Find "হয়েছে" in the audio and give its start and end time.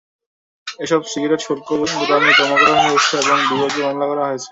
2.85-3.13, 4.27-4.49